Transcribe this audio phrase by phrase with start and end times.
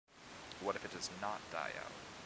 [0.61, 1.91] What if it does not die out?